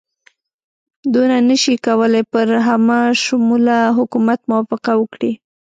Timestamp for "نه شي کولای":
1.49-2.23